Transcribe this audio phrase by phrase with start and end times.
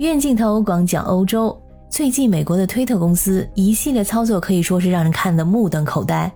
[0.00, 1.54] 院镜头广讲欧洲，
[1.90, 6.32] 最近美国的推特公司一系列操作可以说是让人看得目瞪口呆。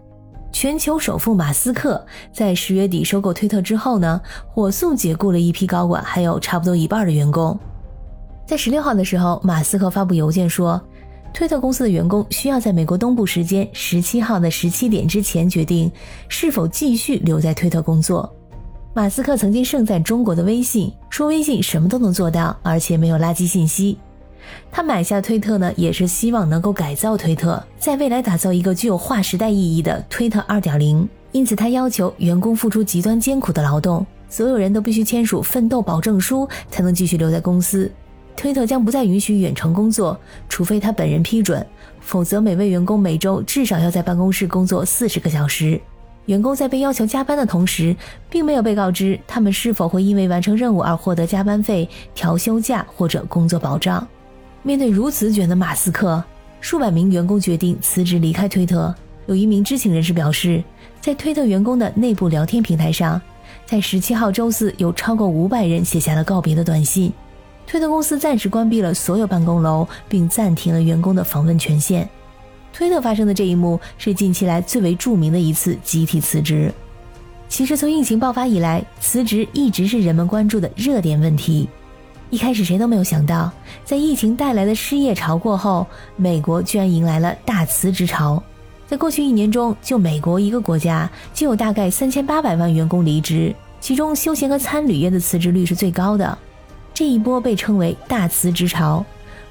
[0.53, 7.59] 全球首富马斯克在十月底收购推特之后呢，火速解雇了一批高管，还有差不多一半的员工。
[8.47, 10.79] 在十六号的时候，马斯克发布邮件说，
[11.33, 15.91] 推特公司的员工需要在美国东部时间十七号的十七点之前决定
[16.29, 18.31] 是否继续留在推特工作。
[18.97, 23.99] 马斯克曾经盛赞中国的微信，说微信什么都能做到，而且没有垃圾信息。
[24.71, 31.09] 他买下推特呢，也是希望能够改造推特，在未来打造一个具有划时代意义的推特2.0。
[31.33, 37.91] 因此，他要求员工付出极端艰苦的劳动，所有人都必须签署奋斗保证书才能继续留在公司。
[38.37, 40.17] 推特将不再允许远程工作，
[40.49, 41.67] 除非他本人批准，
[41.99, 45.81] 否则每位员工每周至少要在办公室工作四十个小时。
[46.27, 47.95] 员工在被要求加班的同时，
[48.31, 54.07] 并没有被告知他们是否会因为完成任务而获得加班费、调休假或者工作保障。
[54.63, 56.23] 面对如此卷的马斯克，
[56.61, 58.95] 数百名员工决定辞职离开推特。
[59.27, 60.65] 有一名知情人士表示，
[61.01, 63.21] 在推特员工的内部聊天平台上，
[63.67, 67.13] 在十七号周四有超过五百人写下了告别的短信。
[67.67, 72.09] 推特公司暂时关闭了所有办公楼，并暂停了员工的访问权限。
[72.75, 76.75] 推特发生的这一幕是近期来最为著名的一次集体辞职。
[77.49, 81.69] 其实从疫情爆发以来，辞职一直是人们关注的热点问题。
[82.31, 83.53] 一开始谁都没有想到，
[83.85, 85.87] 在疫情带来的失业潮过后，
[86.17, 88.43] 美国居然迎来了大辞职潮。
[88.89, 96.37] 在过去一年中，就美国一个国家就有大概三千八百万员工离职，其中休闲和餐旅业的辞职率是最高的。
[96.93, 99.05] 这一波被称为大辞职潮。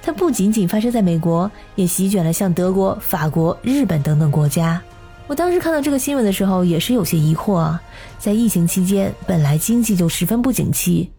[0.06, 4.82] 它不仅仅发生在美国，也席卷了像德国、法国、日本等等国家。
[5.28, 7.82] 我当时看到这个新闻的时候，也是有些疑惑啊。
[8.20, 11.10] 在疫情期间，本来经济就十分不景气，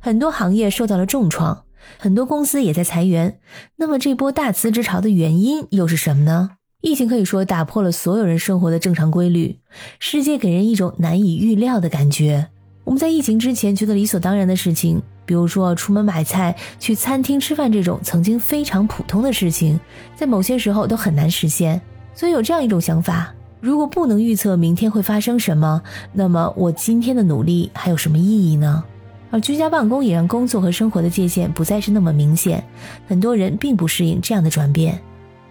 [0.00, 1.62] 很多行业受到了重创，
[1.98, 3.38] 很多公司也在裁员。
[3.76, 6.50] 那么这波大辞职潮的原因又是什么呢？
[6.80, 9.60] 疫情可以说打破了所有人生活的正常规律，
[10.00, 12.48] 世界给人一种难以预料的感觉。
[12.82, 15.00] 我们在疫情之前觉得理所当然的事情。
[15.24, 19.78] 比如说，出门买菜、去餐厅吃饭这种曾经非常普通的事情，
[20.16, 21.80] 在某些时候都很难实现。
[22.14, 25.80] 所以有这样一种想法：如果不能预测明天会发生什么，
[26.12, 28.84] 那么我今天的努力还有什么意义呢？
[29.30, 32.62] 而居家办公也让工作和生活的界限不再是那么明显，
[33.08, 35.00] 很多人并不适应这样的转变。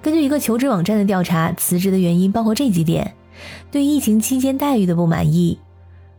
[0.03, 3.15] 根据一个求职网站的调查，辞职的原因包括这几点：
[3.71, 5.57] 对疫情期间待遇的不满意，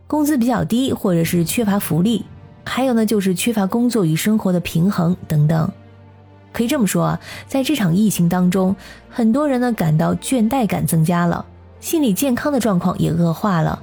[0.07, 2.25] 工资比较低，或者是缺乏福利。
[2.63, 5.69] 还有呢，就是缺乏工作与生活的平衡等等。
[6.51, 8.75] 可以这么说啊，在这场疫情当中，
[9.09, 11.45] 很多人呢感到倦怠感增加了，
[11.79, 13.81] 心理健康的状况也恶化了，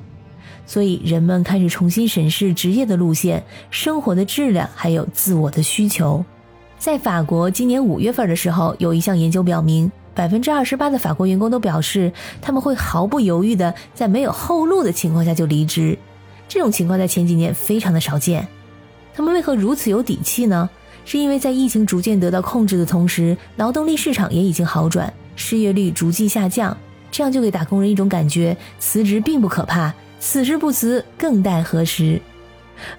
[0.66, 6.24] 所以人们开始重新审视职业的路线、生活的质量，还有自我的需求。
[6.78, 15.98] 在法国，今年五月份的时候，有一项研究表明，百分之二十八的法国员工都表示，他们会毫不犹豫的在没有后路的情况下就离职。
[16.48, 18.46] 这种情况在前几年非常的少见。
[19.14, 20.68] 他们为何如此有底气呢？
[21.04, 26.76] 是因为在疫情逐渐得到控制的同时，劳动力市场也已经好转，失业率逐季下降，
[27.10, 32.20] 这样就给打工人一种感觉：辞职并不可怕，此时不辞更待何时？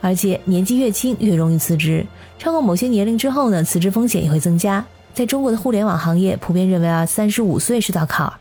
[0.01, 2.05] 而且年纪越轻越容易辞职，
[2.37, 4.85] 超过某些年龄之后呢，辞职风险也会增加。
[5.13, 8.33] 在中国的互联网行业，普遍认为啊，三十五岁是道坎儿；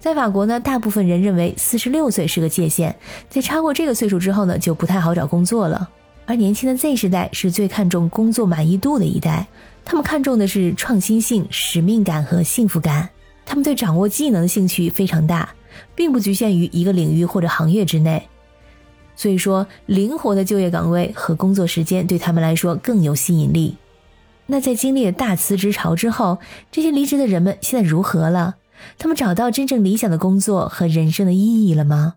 [0.00, 2.94] 在法国呢，大部分人认为四十六岁是个界限，
[3.30, 5.88] 在超过这个岁数之后呢，就不太好找工作了。
[6.28, 9.48] 而年轻的 Z 时代是最看重工作满意度的一代，
[9.82, 13.08] 他们看重的是创新性、使命感和幸福感。
[13.46, 15.48] 他们对掌握技能的兴趣非常大，
[15.94, 18.28] 并不局限于一个领域或者行业之内。
[19.16, 23.78] 所以说，灵活的就业岗位和工作时间对他们来说更有吸引力。
[24.44, 26.36] 那在经历了大辞职潮之后，
[26.70, 28.56] 这些离职的人们现在如何了？
[28.98, 32.16] 他们找到真正理想的工作和人生的意义了吗？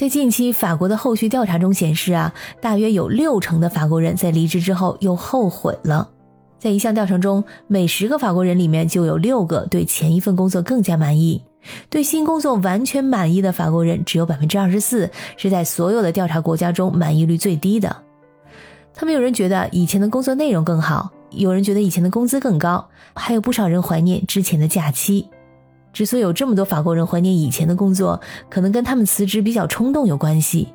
[0.00, 6.08] 在近期法国的后续调查中显示啊，大约有六成的法国人在离职之后又后悔了。
[6.58, 11.42] 在一项调查中，每十个法国人里面就有六个对前一份工作更加满意，
[11.90, 17.94] 对新工作完全满意的法国人只有百分之二十四，是在所有的调查国家中满意率最低的。
[18.94, 25.28] 他们有人觉得以前的工作内容更好，有人觉得以前的工资更高，还有不少人怀念之前的假期。
[25.92, 30.68] 之所以有这么多法国人怀念以前的工作，可能跟他们辞职比较冲动有关系。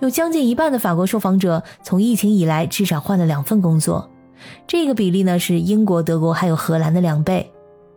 [0.00, 4.08] 有将近一半的法国受访者从疫情以来至少换了两份工作，
[4.66, 7.50] 这个比例呢是英国、德国还有荷兰的两倍。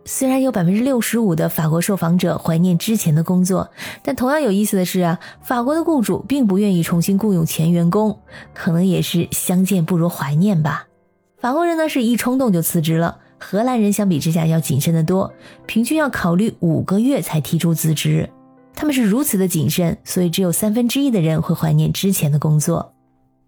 [0.04, 3.70] 虽然有百分之六十五的法国受访者怀念之前的工作，
[4.02, 8.20] 但同样有意思的是啊，法国的雇主并不愿意重新雇佣前员工，
[8.52, 10.86] 可能也是相见不如怀念吧。
[11.38, 15.30] 法国人呢是一冲动就辞职了，荷兰人相比之下要谨慎得多，
[15.66, 18.30] 平均要考虑五个月才提出辞职。
[18.74, 22.94] 他们是如此的谨慎，所以只有三分之一的人会怀念之前的工作。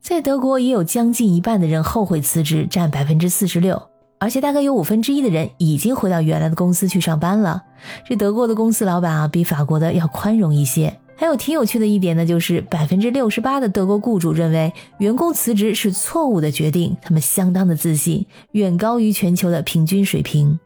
[0.02, 3.80] 在德国，也有将近一半的人后悔辞职，占百分之四十六，
[4.18, 7.62] 而且大概有五分之一的人已经回到原来的公司去上班了。
[8.06, 10.94] 这德国的公司老板啊，比法国的要宽容一些。
[11.16, 20.58] 还有挺有趣的一点呢，就是百分之六十八的德国雇主认为员工辞职是错误的决定，他们相当的自信，远高于全球的平均水平。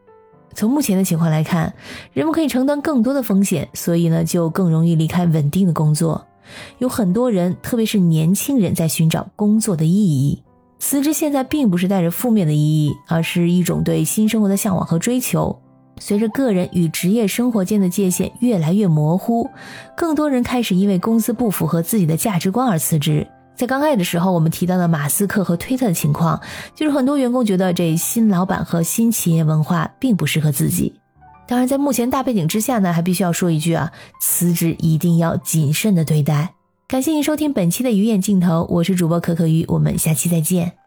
[0.52, 1.73] 从目前的情况来看，
[2.12, 6.26] 人们可以承担更多的风险，所以呢就更容易离开稳定的工作。
[6.79, 10.43] 有很多人，特别是年轻人，在寻找工作的意义。
[10.81, 15.61] 辞职现在并不是带着负面的意义，而是一种对新生活的向往和追求。
[15.99, 19.51] 随着个人与职业生活间的界限越来越模糊，
[19.97, 23.27] 更多人开始因为公司不符合自己的价值观而辞职。
[23.55, 26.41] 在刚开始的时候，我们提到的马斯克和推特的情况，
[26.75, 30.95] 就是很多员工觉得这新老板和新企业文化并不适合自己。
[31.47, 36.55] 当然，在目前大背景之下呢，还必须要说一句啊，辞职一定要谨慎的对待。
[36.89, 40.80] 感谢您收听本期的鱼眼镜头，我是主播可可鱼，我们下期再见。